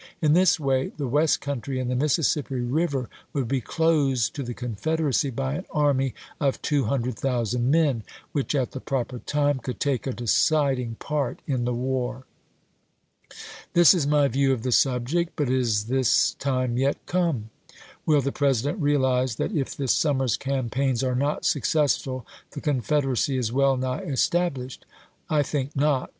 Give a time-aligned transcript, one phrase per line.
[0.19, 4.55] In this way the west country and the Mississippi River would be closed to the
[4.55, 8.01] Confederacy by an army of 200,000 men,
[8.31, 12.25] which, at the proper time, could take a deciding part in the war.
[13.73, 17.51] This is my view of the subject, but is this time yet come?
[18.03, 23.53] Will the President realize that if this summer's campaigns are not successful the Confederacy is
[23.53, 24.79] well nigh estab lished?
[25.29, 26.09] I think not.